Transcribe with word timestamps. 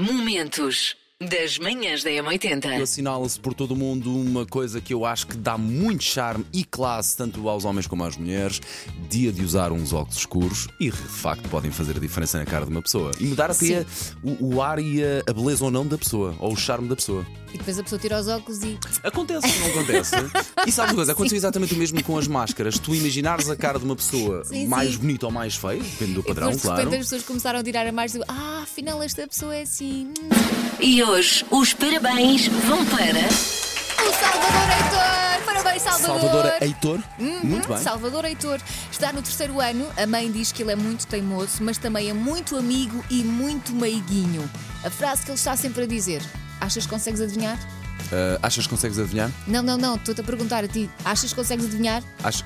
Momentos 0.00 0.96
das 1.20 1.58
manhãs 1.58 2.02
da 2.02 2.08
M80. 2.08 2.80
Assinala-se 2.80 3.38
por 3.38 3.52
todo 3.52 3.72
o 3.72 3.76
mundo 3.76 4.16
uma 4.16 4.46
coisa 4.46 4.80
que 4.80 4.94
eu 4.94 5.04
acho 5.04 5.26
que 5.26 5.36
dá 5.36 5.58
muito 5.58 6.02
charme 6.02 6.46
e 6.54 6.64
classe 6.64 7.18
tanto 7.18 7.46
aos 7.46 7.66
homens 7.66 7.86
como 7.86 8.02
às 8.02 8.16
mulheres: 8.16 8.62
dia 9.10 9.30
de 9.30 9.44
usar 9.44 9.72
uns 9.72 9.92
óculos 9.92 10.16
escuros 10.16 10.68
e 10.80 10.86
de 10.86 10.96
facto 10.96 11.46
podem 11.50 11.70
fazer 11.70 11.98
a 11.98 12.00
diferença 12.00 12.38
na 12.38 12.46
cara 12.46 12.64
de 12.64 12.70
uma 12.70 12.80
pessoa 12.80 13.12
e 13.20 13.24
mudar 13.24 13.50
até 13.50 13.84
o, 14.22 14.54
o 14.54 14.62
ar 14.62 14.78
e 14.78 15.04
a, 15.04 15.22
a 15.28 15.34
beleza 15.34 15.62
ou 15.62 15.70
não 15.70 15.86
da 15.86 15.98
pessoa, 15.98 16.34
ou 16.38 16.54
o 16.54 16.56
charme 16.56 16.88
da 16.88 16.96
pessoa. 16.96 17.26
E 17.52 17.58
depois 17.58 17.78
a 17.78 17.82
pessoa 17.82 17.98
tira 17.98 18.18
os 18.20 18.28
óculos 18.28 18.62
e. 18.62 18.78
Acontece, 19.02 19.46
não 19.58 19.66
acontece? 19.68 20.14
E 20.66 20.70
sabe 20.72 20.90
uma 20.90 20.96
coisa? 20.96 21.12
Aconteceu 21.12 21.36
exatamente 21.36 21.74
o 21.74 21.76
mesmo 21.76 22.02
com 22.04 22.16
as 22.18 22.28
máscaras. 22.28 22.78
Tu 22.78 22.94
imaginares 22.94 23.48
a 23.48 23.56
cara 23.56 23.78
de 23.78 23.84
uma 23.84 23.96
pessoa 23.96 24.44
Sim, 24.44 24.66
mais 24.66 24.92
sim. 24.92 24.98
bonita 24.98 25.26
ou 25.26 25.32
mais 25.32 25.56
feia, 25.56 25.82
depende 25.82 26.12
do 26.14 26.20
E 26.20 26.24
padrão, 26.24 26.46
depois 26.48 26.56
de 26.56 26.62
claro. 26.62 26.78
repente 26.82 27.00
as 27.00 27.06
pessoas 27.06 27.22
começaram 27.24 27.58
a 27.58 27.62
tirar 27.64 27.86
a 27.86 27.92
mais 27.92 28.14
e 28.14 28.20
ah, 28.28 28.60
afinal 28.62 29.02
esta 29.02 29.26
pessoa 29.26 29.54
é 29.56 29.62
assim. 29.62 30.12
hum." 30.20 30.28
E 30.80 31.02
hoje 31.02 31.44
os 31.50 31.72
parabéns 31.74 32.46
vão 32.48 32.84
para. 32.86 33.26
O 34.00 34.12
Salvador 34.12 34.70
Heitor! 34.70 35.44
Parabéns, 35.44 35.82
Salvador! 35.82 36.20
Salvador 36.20 36.52
Heitor, 36.62 37.00
Uhum, 37.18 37.40
muito 37.44 37.68
bem. 37.68 37.78
Salvador 37.78 38.24
Heitor 38.26 38.60
está 38.90 39.12
no 39.12 39.22
terceiro 39.22 39.60
ano. 39.60 39.86
A 39.96 40.06
mãe 40.06 40.30
diz 40.30 40.52
que 40.52 40.62
ele 40.62 40.72
é 40.72 40.76
muito 40.76 41.06
teimoso, 41.06 41.58
mas 41.62 41.78
também 41.78 42.08
é 42.08 42.12
muito 42.12 42.56
amigo 42.56 43.02
e 43.10 43.22
muito 43.24 43.72
meiguinho. 43.74 44.48
A 44.84 44.90
frase 44.90 45.22
que 45.22 45.30
ele 45.30 45.36
está 45.38 45.56
sempre 45.56 45.84
a 45.84 45.86
dizer: 45.86 46.22
Achas 46.60 46.84
que 46.84 46.90
consegues 46.90 47.20
adivinhar? 47.20 47.58
Ah, 48.12 48.38
achas 48.42 48.64
que 48.66 48.70
consegues 48.70 48.98
adivinhar? 48.98 49.30
Não, 49.46 49.62
não, 49.62 49.76
não, 49.78 49.94
estou-te 49.96 50.20
a 50.20 50.24
perguntar 50.24 50.64
a 50.64 50.68
ti. 50.68 50.90
Achas 51.04 51.30
que 51.30 51.36
consegues 51.36 51.64
adivinhar? 51.66 52.02
Acho... 52.22 52.44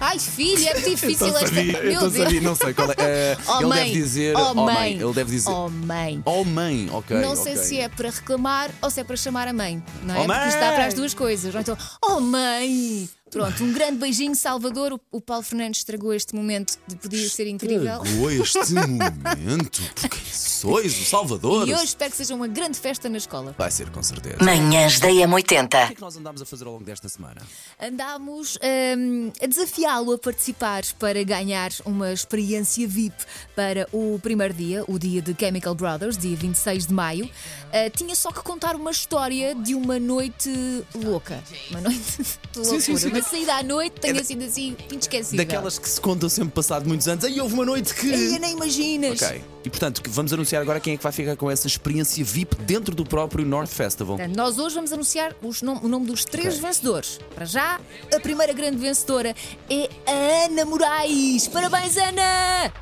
Ai, 0.00 0.16
filho, 0.16 0.64
é 0.68 0.74
difícil 0.74 1.26
Então 1.26 1.26
esta. 1.38 1.46
sabia, 1.48 1.72
Meu 1.82 1.90
então 1.92 2.08
Deus. 2.08 2.22
sabia, 2.24 2.40
não 2.40 2.54
sei 2.54 2.72
qual 2.72 2.88
é. 2.92 2.94
Eh, 3.02 3.36
Oh, 3.48 3.56
ele 3.58 3.66
mãe. 3.66 3.78
deve 3.84 3.92
dizer. 4.00 4.36
Oh, 4.36 4.54
mãe. 4.54 4.74
mãe. 4.74 4.92
Ele 4.92 5.12
deve 5.12 5.30
dizer. 5.32 5.50
Oh, 5.50 5.68
mãe. 5.68 6.22
Oh, 6.24 6.44
mãe, 6.44 6.88
ok. 6.92 7.16
Não 7.20 7.34
sei 7.34 7.56
se 7.56 7.80
é 7.80 7.88
para 7.88 8.08
reclamar 8.10 8.70
ou 8.80 8.90
se 8.90 9.00
é 9.00 9.04
para 9.04 9.16
chamar 9.16 9.48
a 9.48 9.52
mãe, 9.52 9.82
não 10.04 10.14
é? 10.14 10.20
Oh, 10.20 10.24
Porque 10.26 10.48
isto 10.50 10.60
dá 10.60 10.66
mãe! 10.66 10.74
para 10.76 10.84
as 10.86 10.94
duas 10.94 11.14
coisas. 11.14 11.52
Ou 11.52 11.60
então, 11.60 11.76
oh 12.00 12.20
mãe! 12.20 13.08
Pronto, 13.30 13.62
um 13.64 13.72
grande 13.72 13.98
beijinho, 13.98 14.34
Salvador. 14.34 14.92
O, 14.92 15.00
o 15.12 15.20
Paulo 15.20 15.42
Fernandes 15.42 15.80
estragou 15.80 16.12
este 16.14 16.34
momento 16.34 16.78
de 16.86 16.96
podia 16.96 17.28
ser 17.28 17.46
incrível. 17.46 18.02
Estragou 18.02 18.30
este 18.30 18.74
momento. 18.74 19.82
Por 19.94 20.08
quem 20.08 20.20
sois, 20.32 20.98
o 21.00 21.04
Salvador? 21.04 21.68
E 21.68 21.74
hoje 21.74 21.84
espero 21.84 22.10
que 22.10 22.16
seja 22.16 22.34
uma 22.34 22.46
grande 22.48 22.78
festa 22.78 23.08
na 23.08 23.18
escola. 23.18 23.54
Vai 23.58 23.70
ser, 23.70 23.90
com 23.90 24.02
certeza. 24.02 24.36
Manhãs 24.42 24.98
da 24.98 25.08
O 25.08 25.10
que 25.12 25.22
é 25.22 25.26
M80. 25.62 25.94
que 25.94 26.00
nós 26.00 26.16
andámos 26.16 26.42
a 26.42 26.46
fazer 26.46 26.64
ao 26.66 26.72
longo 26.72 26.84
desta 26.84 27.08
semana? 27.08 27.40
Andámos 27.80 28.58
hum, 28.96 29.30
a 29.42 29.46
desafiá-lo 29.46 30.12
a 30.12 30.18
participar 30.18 30.82
para 30.98 31.22
ganhar 31.22 31.70
uma 31.84 32.12
experiência 32.12 32.86
VIP 32.88 33.14
para 33.54 33.86
o 33.92 34.18
primeiro 34.22 34.54
dia, 34.54 34.84
o 34.88 34.98
dia 34.98 35.20
de 35.22 35.34
Chemical 35.38 35.74
Brothers, 35.74 36.16
dia 36.16 36.36
26 36.36 36.86
de 36.86 36.94
maio. 36.94 37.28
Ah, 37.72 37.90
tinha 37.90 38.14
só 38.14 38.30
que 38.32 38.40
contar 38.42 38.74
uma 38.74 38.90
história 38.90 39.54
de 39.54 39.74
uma 39.74 39.98
noite 39.98 40.50
louca. 40.94 41.42
Uma 41.70 41.80
noite 41.82 42.00
de 42.52 42.58
loucura. 42.58 42.80
sim, 42.80 42.96
sim. 42.96 43.17
Uma 43.18 43.28
saída 43.28 43.54
à 43.54 43.62
noite 43.62 44.00
tenha 44.00 44.22
sido 44.24 44.44
assim 44.44 44.76
inesquecível. 44.90 45.44
Daquelas 45.44 45.78
que 45.78 45.88
se 45.88 46.00
contam 46.00 46.28
sempre 46.28 46.52
passado 46.52 46.86
muitos 46.86 47.06
anos. 47.08 47.24
Aí 47.24 47.40
houve 47.40 47.54
uma 47.54 47.64
noite 47.64 47.94
que. 47.94 48.12
Ai, 48.12 48.38
nem 48.38 48.52
imaginas. 48.52 49.20
Ok. 49.22 49.42
E 49.64 49.70
portanto, 49.70 50.02
vamos 50.08 50.32
anunciar 50.32 50.62
agora 50.62 50.80
quem 50.80 50.94
é 50.94 50.96
que 50.96 51.02
vai 51.02 51.12
ficar 51.12 51.36
com 51.36 51.50
essa 51.50 51.66
experiência 51.66 52.24
VIP 52.24 52.56
dentro 52.62 52.94
do 52.94 53.04
próprio 53.04 53.44
North 53.44 53.68
Festival. 53.70 54.16
Portanto, 54.16 54.36
nós 54.36 54.58
hoje 54.58 54.74
vamos 54.74 54.92
anunciar 54.92 55.34
os 55.42 55.60
nom- 55.62 55.80
o 55.82 55.88
nome 55.88 56.06
dos 56.06 56.24
três 56.24 56.54
Ok. 56.54 56.60
vencedores. 56.66 57.18
Para 57.34 57.44
já, 57.44 57.80
a 58.14 58.20
primeira 58.20 58.52
grande 58.52 58.76
vencedora 58.78 59.34
é 59.68 59.88
a 60.06 60.44
Ana 60.46 60.64
Moraes. 60.64 61.48
Parabéns, 61.48 61.96
Ana! 61.96 62.72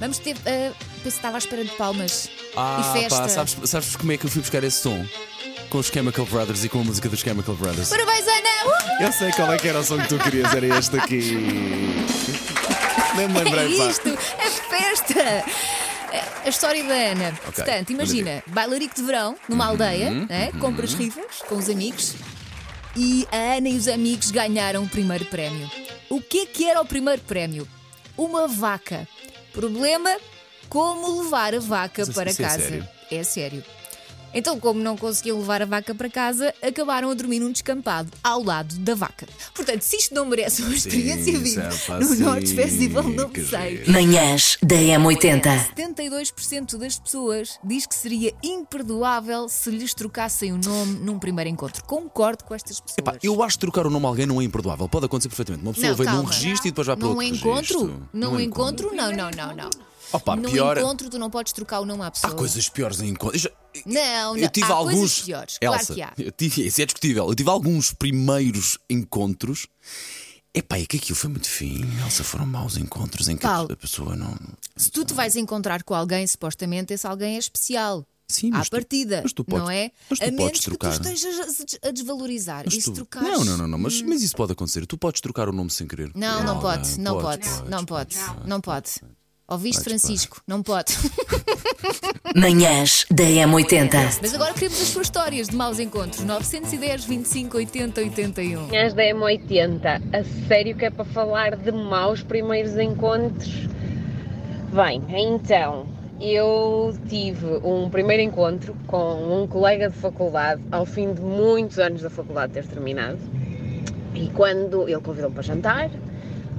Vamos 0.00 0.18
ter. 0.18 0.34
Uh, 0.36 0.38
penso 0.42 0.76
que 1.02 1.08
estava 1.08 1.36
à 1.36 1.38
espera 1.38 1.64
de 1.64 1.70
palmas 1.70 2.28
Ah, 2.56 2.80
e 2.94 3.00
festa. 3.00 3.18
pá, 3.22 3.28
sabes, 3.28 3.56
sabes 3.64 3.96
como 3.96 4.12
é 4.12 4.16
que 4.18 4.26
eu 4.26 4.30
fui 4.30 4.42
buscar 4.42 4.62
esse 4.64 4.78
som? 4.80 5.06
Com 5.70 5.78
os 5.78 5.86
Chemical 5.88 6.24
Brothers 6.26 6.64
e 6.64 6.68
com 6.68 6.80
a 6.80 6.84
música 6.84 7.08
dos 7.08 7.20
Chemical 7.20 7.54
Brothers. 7.56 7.88
Parabéns, 7.88 8.24
Ana! 8.26 9.00
Uh! 9.00 9.02
Eu 9.02 9.12
sei 9.12 9.32
qual 9.32 9.52
é 9.52 9.58
que 9.58 9.68
era 9.68 9.80
o 9.80 9.84
som 9.84 9.98
que 9.98 10.08
tu 10.08 10.18
querias, 10.18 10.52
era 10.54 10.78
este 10.78 10.96
aqui. 10.96 11.32
Nem 13.16 13.28
me 13.28 13.40
É 13.40 13.44
lembrei, 13.44 13.76
pá. 13.78 13.84
isto! 13.86 14.08
É 14.08 14.50
festa! 14.50 15.20
É 15.20 16.24
A 16.44 16.48
história 16.48 16.82
da 16.84 16.94
Ana. 16.94 17.32
Portanto, 17.42 17.90
imagina, 17.90 18.42
bailarico 18.46 18.94
de 18.94 19.02
verão 19.02 19.36
numa 19.48 19.64
Uhum, 19.64 19.70
aldeia, 19.70 20.10
né? 20.10 20.52
compras 20.60 20.94
rifas 20.94 21.42
com 21.48 21.56
os 21.56 21.68
amigos 21.68 22.14
e 22.94 23.26
a 23.32 23.56
Ana 23.56 23.68
e 23.68 23.76
os 23.76 23.88
amigos 23.88 24.30
ganharam 24.30 24.84
o 24.84 24.88
primeiro 24.88 25.24
prémio. 25.26 25.68
O 26.08 26.20
que 26.22 26.40
é 26.42 26.46
que 26.46 26.64
era 26.70 26.80
o 26.80 26.86
primeiro 26.86 27.20
prémio? 27.22 27.66
Uma 28.16 28.46
vaca. 28.46 29.06
Problema: 29.52 30.16
como 30.68 31.22
levar 31.22 31.54
a 31.54 31.58
vaca 31.60 32.04
Mas 32.06 32.14
para 32.14 32.30
é 32.30 32.34
casa? 32.34 32.60
sério? 32.60 32.88
É 33.10 33.22
sério. 33.24 33.64
Então, 34.34 34.60
como 34.60 34.80
não 34.80 34.96
conseguiam 34.96 35.38
levar 35.38 35.62
a 35.62 35.64
vaca 35.64 35.94
para 35.94 36.10
casa, 36.10 36.52
acabaram 36.62 37.10
a 37.10 37.14
dormir 37.14 37.40
num 37.40 37.50
descampado 37.50 38.10
ao 38.22 38.42
lado 38.42 38.74
da 38.78 38.94
vaca. 38.94 39.26
Portanto, 39.54 39.80
se 39.82 39.96
isto 39.96 40.14
não 40.14 40.26
merece 40.26 40.60
uma 40.62 40.74
experiência 40.74 41.38
viva 41.38 41.62
é 41.88 42.04
no 42.04 42.14
Norte 42.16 42.54
Festival, 42.54 43.04
não 43.04 43.30
que 43.30 43.42
sei. 43.42 43.84
Manhãs 43.86 44.58
da 44.62 44.76
M80. 44.76 45.74
72% 45.74 46.76
das 46.76 46.98
pessoas 46.98 47.58
diz 47.64 47.86
que 47.86 47.94
seria 47.94 48.34
imperdoável 48.42 49.48
se 49.48 49.70
lhes 49.70 49.94
trocassem 49.94 50.52
o 50.52 50.58
nome 50.58 50.98
num 51.00 51.18
primeiro 51.18 51.48
encontro. 51.50 51.82
Concordo 51.84 52.44
com 52.44 52.54
estas 52.54 52.78
pessoas. 52.80 52.98
Epá, 52.98 53.16
eu 53.22 53.42
acho 53.42 53.56
que 53.56 53.60
trocar 53.60 53.86
o 53.86 53.90
nome 53.90 54.04
a 54.04 54.08
alguém 54.08 54.26
não 54.26 54.40
é 54.40 54.44
imperdoável. 54.44 54.86
Pode 54.88 55.06
acontecer 55.06 55.28
perfeitamente. 55.28 55.64
Uma 55.64 55.72
pessoa 55.72 55.88
Não, 55.90 55.96
vem 55.96 56.06
num 56.06 56.12
calma. 56.12 56.30
registro 56.30 56.68
e 56.68 56.70
depois 56.70 56.86
vai 56.86 56.96
para 56.96 57.04
Num 57.08 57.14
outro 57.14 57.24
encontro? 57.24 57.54
registro. 57.80 58.08
Num 58.12 58.30
Num 58.32 58.40
encontro? 58.40 58.94
Não, 58.94 59.10
não, 59.12 59.30
não, 59.30 59.56
não. 59.56 59.70
Opa, 60.12 60.36
Num 60.36 60.50
pior. 60.50 60.78
encontro 60.78 61.10
tu 61.10 61.18
não 61.18 61.30
podes 61.30 61.52
trocar 61.52 61.80
o 61.80 61.84
nome 61.84 62.02
à 62.04 62.10
pessoa. 62.10 62.32
Há 62.32 62.36
coisas 62.36 62.68
piores 62.68 63.00
em 63.00 63.08
encontros. 63.08 63.42
Já- 63.42 63.50
Não, 63.84 64.34
não. 64.34 64.36
Eu 64.38 64.48
tive 64.48 64.70
Há 64.70 64.74
alguns. 64.74 64.94
coisas 64.94 65.20
piores. 65.22 65.58
Claro 65.58 65.80
Elsa, 65.80 65.94
que 65.94 66.02
há. 66.02 66.12
eu 66.18 66.32
tive, 66.32 66.66
isso 66.66 66.80
é 66.80 66.86
discutível. 66.86 67.28
Eu 67.28 67.34
tive 67.34 67.50
alguns 67.50 67.92
primeiros 67.92 68.78
encontros. 68.88 69.66
Epá, 70.54 70.78
é 70.78 70.86
que 70.86 70.96
aquilo 70.96 71.16
foi 71.16 71.28
muito 71.28 71.48
fim. 71.48 71.84
Elsa, 72.02 72.24
foram 72.24 72.46
maus 72.46 72.76
encontros 72.78 73.28
em 73.28 73.36
que 73.36 73.42
Paulo. 73.42 73.68
a 73.70 73.76
pessoa 73.76 74.16
não. 74.16 74.34
Se 74.74 74.90
tu 74.90 75.04
te 75.04 75.12
vais 75.12 75.36
encontrar 75.36 75.82
com 75.82 75.92
alguém, 75.94 76.26
supostamente 76.26 76.94
esse 76.94 77.06
alguém 77.06 77.34
é 77.36 77.38
especial. 77.38 78.06
Sim, 78.28 78.48
à 78.52 78.58
mas 78.58 78.68
tu- 78.68 78.72
partida, 78.72 79.20
mas 79.22 79.32
tu 79.32 79.44
podes- 79.44 79.62
não 79.64 79.70
é? 79.70 79.92
mas 80.10 80.18
tu 80.18 80.22
a 80.24 80.26
podes 80.26 80.38
menos 80.44 80.58
trocar. 80.60 80.92
que 80.94 81.00
tu 81.00 81.08
estejas 81.10 81.78
a- 81.84 81.90
desvalorizar. 81.92 82.64
Mas 82.64 82.82
tu- 82.82 82.92
trocares... 82.92 83.28
Não, 83.30 83.44
não, 83.44 83.56
não, 83.58 83.68
não. 83.68 83.78
Mas, 83.78 84.02
mas 84.02 84.20
isso 84.22 84.34
pode 84.34 84.50
acontecer. 84.50 84.84
Tu 84.84 84.98
podes 84.98 85.20
trocar 85.20 85.48
o 85.48 85.52
nome 85.52 85.70
sem 85.70 85.86
querer. 85.86 86.10
Não, 86.14 86.42
não 86.42 86.58
pode, 86.58 86.98
não 86.98 87.20
pode, 87.20 87.48
não 87.68 87.84
pode, 87.84 88.16
não 88.46 88.60
pode. 88.60 88.90
Ouviste, 89.48 89.84
Podes, 89.84 89.84
Francisco? 89.84 90.42
Não 90.44 90.60
pode. 90.60 90.92
Manhãs 92.34 93.06
da 93.08 93.22
M80. 93.22 94.18
Mas 94.20 94.34
agora 94.34 94.52
queremos 94.52 94.80
as 94.82 94.88
suas 94.88 95.06
histórias 95.06 95.48
de 95.48 95.54
maus 95.54 95.78
encontros. 95.78 96.24
910, 96.24 97.04
25, 97.04 97.56
80, 97.56 98.00
81. 98.00 98.66
Manhãs 98.66 98.92
da 98.92 99.04
M80, 99.04 100.02
a 100.12 100.48
sério 100.48 100.76
que 100.76 100.84
é 100.84 100.90
para 100.90 101.04
falar 101.04 101.54
de 101.54 101.70
maus 101.70 102.22
primeiros 102.22 102.76
encontros? 102.76 103.68
Bem, 104.72 105.00
então, 105.08 105.86
eu 106.20 106.92
tive 107.08 107.46
um 107.62 107.88
primeiro 107.88 108.24
encontro 108.24 108.74
com 108.88 109.42
um 109.42 109.46
colega 109.46 109.88
de 109.88 109.96
faculdade 109.96 110.60
ao 110.72 110.84
fim 110.84 111.14
de 111.14 111.20
muitos 111.20 111.78
anos 111.78 112.02
da 112.02 112.10
faculdade 112.10 112.52
ter 112.52 112.66
terminado. 112.66 113.18
E 114.12 114.28
quando 114.30 114.88
ele 114.88 115.00
convidou-me 115.00 115.34
para 115.34 115.44
jantar, 115.44 115.90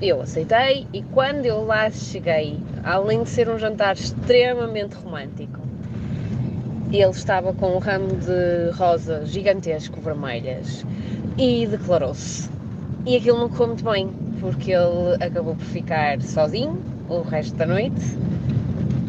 eu 0.02 0.22
aceitei. 0.22 0.88
E 0.94 1.02
quando 1.04 1.46
eu 1.46 1.66
lá 1.66 1.90
cheguei, 1.90 2.60
além 2.84 3.24
de 3.24 3.30
ser 3.30 3.50
um 3.50 3.58
jantar 3.58 3.96
extremamente 3.96 4.96
romântico, 4.96 5.60
ele 6.92 7.10
estava 7.10 7.54
com 7.54 7.76
um 7.76 7.80
ramo 7.80 8.16
de 8.16 8.72
rosas 8.74 9.30
gigantesco 9.30 10.00
vermelhas 10.00 10.86
e 11.38 11.68
declarou-se. 11.68 12.50
E 13.06 13.18
aquilo 13.18 13.40
não 13.40 13.50
correu 13.50 13.68
muito 13.68 13.84
bem, 13.84 14.10
porque 14.40 14.72
ele 14.72 15.16
acabou 15.20 15.56
por 15.56 15.66
ficar 15.66 16.22
sozinho 16.22 16.82
o 17.10 17.22
resto 17.22 17.56
da 17.56 17.66
noite, 17.66 18.18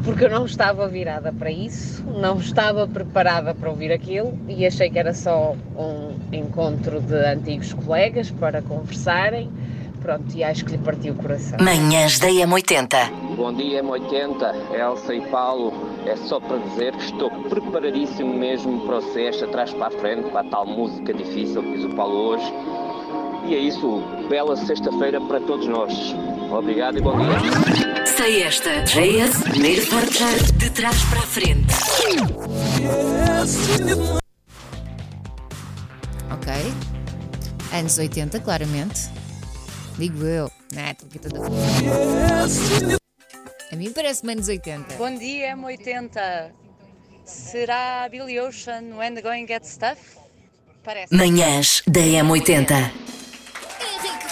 porque 0.05 0.25
eu 0.25 0.31
não 0.31 0.45
estava 0.45 0.89
virada 0.89 1.33
para 1.33 1.51
isso, 1.51 2.05
não 2.05 2.39
estava 2.39 2.87
preparada 2.87 3.55
para 3.55 3.69
ouvir 3.69 3.93
aquilo 3.93 4.39
e 4.49 4.65
achei 4.65 4.89
que 4.89 4.99
era 4.99 5.13
só 5.13 5.55
um 5.77 6.15
encontro 6.33 7.01
de 7.01 7.15
antigos 7.15 7.73
colegas 7.75 8.31
para 8.31 8.63
conversarem. 8.63 9.51
Pronto, 10.09 10.35
e 10.35 10.43
acho 10.43 10.65
que 10.65 10.73
lhe 10.73 10.79
partiu 10.79 11.13
o 11.13 11.17
coração. 11.17 11.59
Manhãs 11.61 12.19
da 12.19 12.29
M80. 12.29 13.11
Bom 13.37 13.53
dia, 13.53 13.83
M80, 13.83 14.73
Elsa 14.73 15.15
e 15.15 15.21
Paulo. 15.27 15.71
É 16.07 16.17
só 16.17 16.41
para 16.41 16.57
dizer 16.57 16.97
que 16.97 17.05
estou 17.05 17.31
preparadíssimo 17.31 18.33
mesmo 18.33 18.87
para 18.87 18.97
o 18.97 19.03
sexta, 19.13 19.45
atrás 19.45 19.71
para 19.75 19.89
a 19.89 19.91
frente, 19.91 20.31
para 20.31 20.41
a 20.41 20.45
tal 20.45 20.65
música 20.65 21.13
difícil 21.13 21.63
que 21.63 21.77
diz 21.77 21.85
o 21.85 21.91
Paulo 21.91 22.31
hoje. 22.31 22.51
E 23.49 23.55
é 23.55 23.59
isso, 23.59 24.03
bela 24.31 24.57
sexta-feira 24.57 25.21
para 25.21 25.41
todos 25.41 25.67
nós. 25.67 25.93
Obrigado 26.51 26.97
e 26.97 27.03
bom 27.03 27.15
dia. 27.19 28.07
Sei 28.07 28.45
esta. 28.45 28.81
JS, 28.85 29.43
primeiro 29.43 29.87
portar 29.89 30.43
de 30.57 30.71
trás 30.71 31.05
para 31.05 31.19
a 31.19 31.27
frente. 31.27 31.75
Ok. 36.33 36.73
Anos 37.79 37.99
80, 37.99 38.41
claramente. 38.41 39.18
Digo 39.99 40.25
eu. 40.25 40.51
Não, 40.73 40.91
estou 40.91 41.09
aqui 41.09 41.19
toda... 41.19 41.41
A 43.71 43.77
mim 43.77 43.93
parece-me 43.93 44.33
anos 44.33 44.47
80. 44.49 44.95
Bom 44.95 45.13
dia, 45.19 45.57
M80. 45.57 46.53
Será 47.25 48.09
Billy 48.09 48.39
Ocean 48.39 48.97
When 48.97 49.15
the 49.15 49.23
Going 49.23 49.47
Gets 49.47 49.77
Tough? 49.77 49.99
Parece. 50.85 51.15
Manhãs 51.15 51.83
da 51.87 52.01
M80. 52.01 52.93
Henrique! 53.81 54.29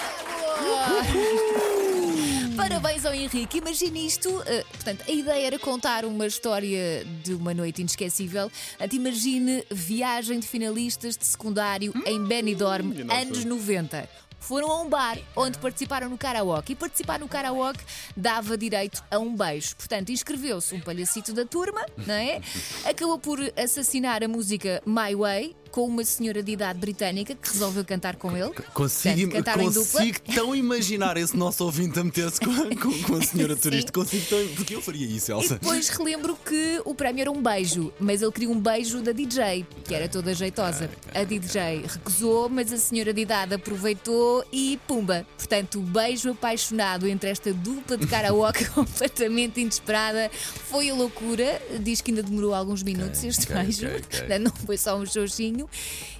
Parabéns 2.56 3.04
ao 3.04 3.12
Henrique. 3.12 3.58
Imagine 3.58 4.06
isto. 4.06 4.30
uh, 4.30 4.44
portanto, 4.70 5.02
a 5.06 5.10
ideia 5.10 5.48
era 5.48 5.58
contar 5.58 6.04
uma 6.04 6.26
história 6.26 7.04
de 7.24 7.34
uma 7.34 7.52
noite 7.52 7.82
inesquecível. 7.82 8.50
Portanto, 8.70 8.94
imagine 8.94 9.64
viagem 9.70 10.38
de 10.38 10.46
finalistas 10.46 11.16
de 11.16 11.26
secundário 11.26 11.92
em 12.06 12.24
Benidorm, 12.24 12.92
anos 13.10 13.44
90. 13.44 14.08
Foram 14.46 14.70
a 14.70 14.80
um 14.80 14.88
bar 14.88 15.18
onde 15.34 15.58
participaram 15.58 16.08
no 16.08 16.16
karaoke. 16.16 16.72
E 16.72 16.76
participar 16.76 17.18
no 17.18 17.26
karaoke 17.26 17.80
dava 18.16 18.56
direito 18.56 19.02
a 19.10 19.18
um 19.18 19.34
beijo. 19.34 19.74
Portanto, 19.74 20.12
inscreveu-se 20.12 20.72
um 20.72 20.80
palhacito 20.80 21.32
da 21.32 21.44
turma, 21.44 21.84
não 22.06 22.14
é? 22.14 22.40
Acabou 22.88 23.18
por 23.18 23.40
assassinar 23.56 24.22
a 24.22 24.28
música 24.28 24.80
My 24.86 25.16
Way 25.16 25.56
com 25.76 25.84
uma 25.88 26.02
senhora 26.06 26.42
de 26.42 26.52
idade 26.52 26.78
britânica 26.78 27.34
que 27.34 27.52
resolveu 27.52 27.84
cantar 27.84 28.16
com 28.16 28.34
ele. 28.34 28.50
Consigo, 28.72 29.30
Portanto, 29.30 29.58
dupla. 29.74 29.82
consigo 30.00 30.18
tão 30.34 30.54
imaginar 30.56 31.18
esse 31.18 31.36
nosso 31.36 31.62
ouvinte 31.64 31.98
a 32.00 32.02
meter-se 32.04 32.40
com, 32.40 32.50
com- 32.76 33.02
com 33.02 33.16
a 33.16 33.20
senhora 33.22 33.54
turista. 33.60 33.92
Consigo 33.92 34.24
tão. 34.24 34.48
Porque 34.54 34.74
eu 34.74 34.80
faria 34.80 35.06
isso, 35.06 35.30
E 35.30 35.34
Elsa. 35.34 35.54
depois 35.58 35.90
relembro 35.90 36.34
que 36.46 36.80
o 36.86 36.94
prémio 36.94 37.20
era 37.20 37.30
um 37.30 37.42
beijo, 37.42 37.92
mas 38.00 38.22
ele 38.22 38.32
queria 38.32 38.48
um 38.48 38.58
beijo 38.58 39.02
da 39.02 39.12
DJ, 39.12 39.66
que 39.84 39.94
era 39.94 40.08
toda 40.08 40.32
jeitosa. 40.32 40.88
A 41.14 41.24
DJ 41.24 41.84
recusou, 41.86 42.48
mas 42.48 42.72
a 42.72 42.78
senhora 42.78 43.12
de 43.12 43.20
idade 43.20 43.52
aproveitou 43.54 44.46
e 44.50 44.80
pumba. 44.88 45.26
Portanto, 45.36 45.78
o 45.78 45.82
beijo 45.82 46.30
apaixonado 46.30 47.06
entre 47.06 47.28
esta 47.28 47.52
dupla 47.52 47.98
de 47.98 48.06
karaoke 48.06 48.64
completamente 48.72 49.60
inesperada 49.60 50.30
foi 50.70 50.88
a 50.88 50.94
loucura. 50.94 51.60
Diz 51.80 52.00
que 52.00 52.12
ainda 52.12 52.22
demorou 52.22 52.54
alguns 52.54 52.82
minutos 52.82 53.22
este 53.22 53.42
ok, 53.44 53.56
beijo, 53.56 53.86
ok, 53.86 53.96
ok. 53.98 54.18
Portanto, 54.20 54.42
não 54.42 54.52
foi 54.66 54.78
só 54.78 54.96
um 54.96 55.04
xoxinho. 55.04 55.65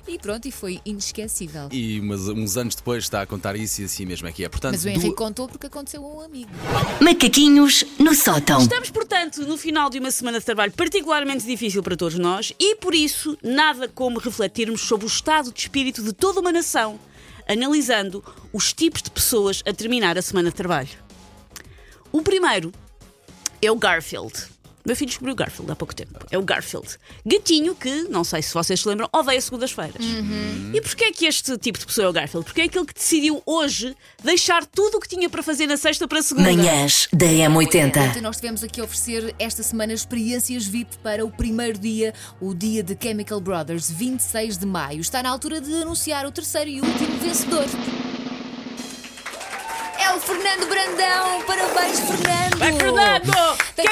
E 0.09 0.19
pronto, 0.19 0.47
e 0.47 0.53
foi 0.53 0.81
inesquecível. 0.85 1.69
E 1.73 1.99
umas- 1.99 2.29
uns 2.29 2.57
anos 2.57 2.75
depois 2.77 3.03
está 3.05 3.23
a 3.23 3.27
contar 3.27 3.57
isso 3.57 3.83
e 3.83 3.85
assim 3.87 4.07
mesmo 4.07 4.29
é 4.29 4.33
que 4.33 4.45
é. 4.45 4.49
Portanto, 4.49 4.73
Mas 4.75 4.85
o 4.85 4.89
Henrique 4.89 5.09
du- 5.09 5.15
contou 5.17 5.49
porque 5.49 5.67
aconteceu 5.67 6.05
a 6.05 6.07
um 6.09 6.21
amigo. 6.21 6.51
Macaquinhos 7.01 7.85
no 7.99 8.15
sótão. 8.15 8.61
Estamos, 8.61 8.89
portanto, 8.91 9.43
no 9.47 9.57
final 9.57 9.91
de 9.91 9.99
uma 9.99 10.11
semana 10.13 10.39
de 10.39 10.45
trabalho 10.45 10.73
particularmente 10.73 11.45
difícil 11.45 11.83
para 11.83 11.97
todos 11.97 12.19
nós 12.19 12.53
e, 12.59 12.77
por 12.77 12.95
isso, 12.95 13.37
nada 13.43 13.89
como 13.89 14.19
refletirmos 14.21 14.81
sobre 14.83 15.07
o 15.07 15.09
estado 15.09 15.53
de 15.53 15.59
espírito 15.61 16.03
de 16.03 16.13
toda 16.13 16.39
uma 16.41 16.53
nação, 16.53 16.99
analisando 17.49 18.25
os 18.53 18.73
tipos 18.73 19.03
de 19.03 19.11
pessoas 19.11 19.63
a 19.67 19.73
terminar 19.73 20.17
a 20.17 20.23
semana 20.23 20.51
de 20.51 20.55
trabalho. 20.57 20.89
O 22.13 22.23
primeiro 22.23 22.73
é 23.61 23.71
o 23.71 23.77
Garfield. 23.77 24.33
Meu 24.87 24.95
filho 24.95 25.09
descobriu 25.09 25.33
o 25.33 25.37
Garfield 25.37 25.73
há 25.73 25.75
pouco 25.75 25.95
tempo. 25.95 26.25
É 26.31 26.39
o 26.39 26.43
Garfield. 26.43 26.97
Gatinho 27.25 27.75
que, 27.75 28.05
não 28.05 28.23
sei 28.23 28.41
se 28.41 28.55
vocês 28.55 28.81
se 28.81 28.89
lembram, 28.89 29.09
odeia 29.13 29.41
segundas-feiras. 29.41 30.05
E 30.73 30.81
porquê 30.81 31.05
é 31.07 31.13
que 31.13 31.27
este 31.27 31.59
tipo 31.59 31.77
de 31.77 31.85
pessoa 31.87 32.07
é 32.07 32.09
o 32.09 32.13
Garfield? 32.13 32.45
Porque 32.45 32.61
é 32.61 32.65
aquele 32.65 32.87
que 32.87 32.95
decidiu 32.95 33.43
hoje 33.45 33.97
deixar 34.23 34.65
tudo 34.65 34.99
o 34.99 35.01
que 35.01 35.09
tinha 35.09 35.29
para 35.29 35.43
fazer 35.43 35.67
na 35.67 35.77
sexta 35.77 36.07
para 36.07 36.21
a 36.21 36.23
segunda. 36.23 36.53
Manhãs 36.53 37.09
da 37.13 37.27
M80. 37.27 37.93
Portanto, 37.93 38.23
nós 38.23 38.37
tivemos 38.37 38.63
aqui 38.63 38.81
a 38.81 38.85
oferecer 38.85 39.35
esta 39.39 39.63
semana 39.65 39.93
experiências 39.93 40.67
VIP 40.67 40.99
para 40.99 41.25
o 41.25 41.31
primeiro 41.31 41.79
dia, 41.79 42.15
o 42.41 42.55
dia 42.55 42.83
de 42.83 42.97
Chemical 43.01 43.41
Brothers, 43.41 43.91
26 43.91 44.59
de 44.59 44.67
maio. 44.67 45.01
Está 45.01 45.21
na 45.21 45.31
altura 45.31 45.61
de 45.61 45.83
anunciar 45.83 46.25
o 46.27 46.31
terceiro 46.31 46.71
e 46.71 46.81
último 46.81 47.19
vencedor. 47.19 47.65
É 49.99 50.15
o 50.15 50.21
Fernando 50.21 50.69
Brandão! 50.69 51.43
Parabéns, 51.45 51.99
Fernando! 51.99 52.59
Vai, 52.59 52.73
Fernando! 52.73 53.59
Tem 53.75 53.85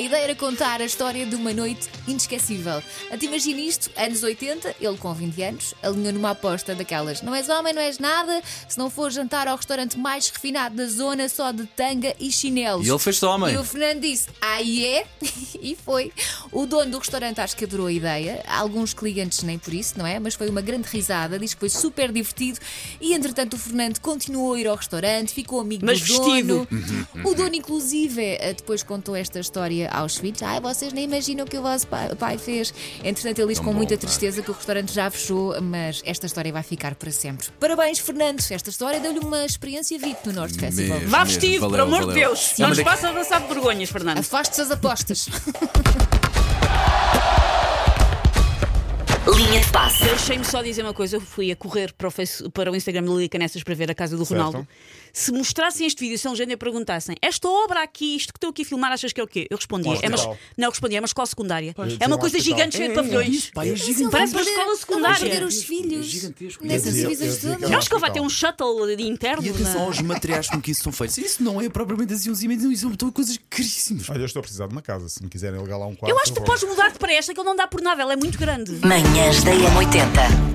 A 0.00 0.02
ideia 0.02 0.24
era 0.24 0.34
contar 0.34 0.80
a 0.80 0.86
história 0.86 1.26
de 1.26 1.36
uma 1.36 1.52
noite 1.52 1.86
inesquecível. 2.08 2.82
Até 3.10 3.26
imagina 3.26 3.60
isto, 3.60 3.90
anos 3.94 4.22
80, 4.22 4.76
ele 4.80 4.96
com 4.96 5.12
20 5.12 5.42
anos, 5.42 5.74
alinhou 5.82 6.14
numa 6.14 6.30
aposta 6.30 6.74
daquelas: 6.74 7.20
não 7.20 7.34
és 7.34 7.50
homem, 7.50 7.74
não 7.74 7.82
és 7.82 7.98
nada, 7.98 8.42
se 8.66 8.78
não 8.78 8.88
for 8.88 9.10
jantar 9.10 9.46
ao 9.46 9.58
restaurante 9.58 9.98
mais 9.98 10.30
refinado 10.30 10.74
da 10.74 10.86
zona, 10.86 11.28
só 11.28 11.52
de 11.52 11.66
tanga 11.66 12.16
e 12.18 12.32
chinelos. 12.32 12.86
E 12.86 12.88
ele 12.88 12.98
fez-se 12.98 13.26
homem. 13.26 13.52
E 13.52 13.58
o 13.58 13.62
Fernando 13.62 14.00
disse: 14.00 14.30
Ah, 14.40 14.62
é? 14.62 15.04
e 15.60 15.76
foi. 15.76 16.10
O 16.50 16.64
dono 16.64 16.92
do 16.92 16.98
restaurante 16.98 17.42
acho 17.42 17.54
que 17.54 17.66
adorou 17.66 17.88
a 17.88 17.92
ideia. 17.92 18.42
Alguns 18.48 18.94
clientes 18.94 19.42
nem 19.42 19.58
por 19.58 19.74
isso, 19.74 19.98
não 19.98 20.06
é? 20.06 20.18
Mas 20.18 20.32
foi 20.32 20.48
uma 20.48 20.62
grande 20.62 20.88
risada. 20.88 21.38
Diz 21.38 21.52
que 21.52 21.60
foi 21.60 21.68
super 21.68 22.10
divertido. 22.10 22.58
E 23.02 23.12
entretanto, 23.12 23.52
o 23.52 23.58
Fernando 23.58 23.98
continuou 23.98 24.54
a 24.54 24.60
ir 24.60 24.66
ao 24.66 24.76
restaurante, 24.76 25.34
ficou 25.34 25.60
amigo 25.60 25.84
Mas 25.84 26.00
do 26.00 26.06
vestido. 26.06 26.66
dono. 26.70 27.28
O 27.28 27.34
dono, 27.34 27.54
inclusive, 27.54 28.22
eh, 28.40 28.54
depois 28.54 28.82
contou 28.82 29.14
esta 29.14 29.38
história 29.38 29.89
aos 29.90 30.16
filhos. 30.16 30.42
Ai, 30.42 30.60
vocês 30.60 30.92
nem 30.92 31.04
imaginam 31.04 31.44
o 31.44 31.48
que 31.48 31.58
o 31.58 31.62
vosso 31.62 31.86
pai, 31.86 32.14
pai 32.14 32.38
fez. 32.38 32.72
Entretanto, 33.04 33.38
ele 33.40 33.48
diz 33.48 33.58
Tão 33.58 33.64
com 33.66 33.70
bom, 33.72 33.76
muita 33.78 33.96
tristeza 33.96 34.42
que 34.42 34.50
o 34.50 34.54
restaurante 34.54 34.92
já 34.92 35.10
fechou, 35.10 35.60
mas 35.60 36.00
esta 36.04 36.26
história 36.26 36.52
vai 36.52 36.62
ficar 36.62 36.94
para 36.94 37.10
sempre. 37.10 37.48
Parabéns, 37.58 37.98
Fernando. 37.98 38.40
Esta 38.50 38.70
história 38.70 39.00
deu-lhe 39.00 39.18
uma 39.20 39.44
experiência 39.44 39.98
VIP 39.98 40.26
no 40.28 40.32
Norte 40.34 40.58
Festival. 40.58 40.98
Mesmo. 40.98 41.10
Vá 41.10 41.24
vestido, 41.24 41.68
por 41.68 41.80
amor 41.80 42.06
de. 42.06 42.14
Deus. 42.14 42.54
Não, 42.58 42.68
nos 42.68 42.78
é 42.78 42.82
que- 42.84 42.88
faça 42.90 43.08
avançar 43.08 43.40
de 43.40 43.48
vergonhas, 43.48 43.90
Fernando. 43.90 44.18
Afaste-se 44.18 44.60
as 44.60 44.70
apostas. 44.70 45.26
Linha 49.40 49.60
de 49.60 49.70
passe. 49.72 50.04
Deixem-me 50.04 50.44
só 50.44 50.60
dizer 50.62 50.82
uma 50.82 50.92
coisa. 50.92 51.16
Eu 51.16 51.20
fui 51.20 51.50
a 51.50 51.56
correr 51.56 51.92
para 51.94 52.08
o, 52.08 52.10
face- 52.10 52.46
para 52.50 52.70
o 52.70 52.76
Instagram 52.76 53.02
de 53.04 53.08
Lili 53.08 53.28
Canessas 53.28 53.62
para 53.62 53.74
ver 53.74 53.90
a 53.90 53.94
casa 53.94 54.16
do 54.16 54.24
Certo. 54.26 54.38
Ronaldo. 54.38 54.68
Se 55.12 55.32
mostrassem 55.32 55.86
este 55.86 55.98
vídeo, 56.00 56.16
se 56.18 56.28
a 56.28 56.30
legenda 56.30 56.56
perguntassem 56.56 57.16
esta 57.20 57.48
obra 57.48 57.82
aqui, 57.82 58.14
isto 58.16 58.32
que 58.32 58.36
estou 58.36 58.50
aqui 58.50 58.62
a 58.62 58.64
filmar, 58.64 58.92
achas 58.92 59.12
que 59.12 59.20
é 59.20 59.24
o 59.24 59.26
quê? 59.26 59.46
Eu 59.50 59.56
respondia. 59.56 59.98
É 60.02 60.08
uma, 60.08 60.16
não, 60.56 60.66
eu 60.66 60.70
respondia, 60.70 60.98
é 60.98 61.00
uma 61.00 61.06
escola 61.06 61.26
secundária. 61.26 61.72
Pois. 61.74 61.96
É 61.98 62.06
uma 62.06 62.14
Um 62.14 62.18
coisa 62.18 62.36
hospital. 62.36 62.58
gigante 62.58 62.76
cheia 62.76 62.88
de 62.90 62.94
pavilhões. 62.94 63.50
Pá, 63.50 63.66
é 63.66 63.74
gigante. 63.74 64.10
Parece 64.10 64.34
uma 64.34 64.42
escola 64.42 64.76
secundária. 64.76 65.18
Vão 65.18 65.28
perder 65.30 65.44
os 65.46 65.62
filhos 65.64 66.06
gigantesco. 66.06 66.64
nessas 66.66 66.94
todas. 67.40 67.42
Eu 67.70 67.78
acho 67.78 67.88
que 67.88 67.94
ele 67.94 68.00
vai 68.00 68.12
ter 68.12 68.20
um 68.20 68.28
shuttle 68.28 68.96
de 68.96 69.02
interno. 69.02 69.44
E 69.44 69.48
atenção 69.50 69.74
na- 69.74 69.80
aos 69.86 70.00
materiais 70.00 70.48
com 70.48 70.60
que 70.60 70.70
isso 70.70 70.82
são 70.84 70.92
feitos. 70.92 71.18
Isso 71.18 71.42
não 71.42 71.60
é 71.60 71.68
propriamente 71.68 72.12
assim 72.12 72.30
uns 72.30 72.42
imensos, 72.42 72.70
isso 72.70 72.92
são 73.00 73.10
coisas 73.10 73.36
caríssimas. 73.48 74.08
Olha, 74.10 74.20
eu 74.20 74.26
estou 74.26 74.40
a 74.40 74.42
precisar 74.42 74.66
de 74.68 74.72
uma 74.72 74.82
casa. 74.82 75.08
Se 75.08 75.20
me 75.22 75.28
quiserem 75.28 75.58
alugar 75.58 75.78
lá 75.78 75.86
um 75.86 75.96
quarto. 75.96 76.12
Eu 76.14 76.20
acho 76.20 76.32
que 76.32 76.38
tu 76.40 76.44
podes 76.44 76.62
mudar-te 76.62 76.98
para 76.98 77.12
esta, 77.12 77.34
que 77.34 77.40
ele 77.40 77.48
não 77.48 77.56
dá 77.56 77.66
por 77.66 77.80
nada, 77.80 78.00
ela 78.02 78.12
é 78.12 78.16
muito 78.16 78.38
grande. 78.38 78.78
Manhãs 79.30 79.44
da 79.44 79.52
M80. 79.52 80.49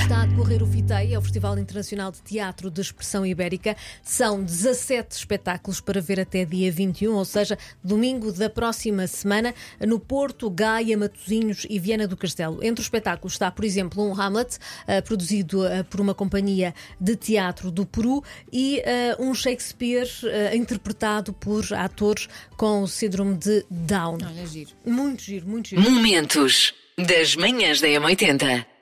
Está 0.00 0.22
a 0.22 0.26
decorrer 0.26 0.62
o 0.62 0.66
FITEI, 0.66 1.14
é 1.14 1.18
o 1.18 1.22
Festival 1.22 1.58
Internacional 1.58 2.10
de 2.10 2.22
Teatro 2.22 2.70
de 2.70 2.80
Expressão 2.80 3.24
Ibérica. 3.24 3.76
São 4.02 4.42
17 4.42 5.14
espetáculos 5.14 5.80
para 5.80 6.00
ver 6.00 6.18
até 6.18 6.44
dia 6.44 6.72
21, 6.72 7.14
ou 7.14 7.24
seja, 7.24 7.58
domingo 7.84 8.32
da 8.32 8.48
próxima 8.48 9.06
semana, 9.06 9.54
no 9.78 10.00
Porto, 10.00 10.48
Gaia, 10.50 10.96
Matosinhos 10.96 11.66
e 11.68 11.78
Viana 11.78 12.08
do 12.08 12.16
Castelo. 12.16 12.62
Entre 12.62 12.80
os 12.80 12.86
espetáculos 12.86 13.34
está, 13.34 13.50
por 13.50 13.64
exemplo, 13.64 14.02
um 14.02 14.18
Hamlet, 14.18 14.58
eh, 14.86 15.00
produzido 15.00 15.66
eh, 15.66 15.82
por 15.82 16.00
uma 16.00 16.14
companhia 16.14 16.74
de 17.00 17.14
teatro 17.14 17.70
do 17.70 17.84
Peru, 17.86 18.24
e 18.52 18.80
eh, 18.80 19.16
um 19.18 19.34
Shakespeare 19.34 20.08
interpretado 20.54 21.32
por 21.32 21.64
atores 21.74 22.28
com 22.56 22.82
o 22.82 22.88
síndrome 22.88 23.36
de 23.36 23.64
Down. 23.70 24.18
Olha, 24.24 24.46
giro. 24.46 24.70
Muito 24.84 25.22
giro, 25.22 25.46
muito 25.46 25.68
giro. 25.68 25.82
Momentos 25.82 26.74
das 26.96 27.36
manhãs 27.36 27.80
da 27.80 27.88
M80. 27.88 28.79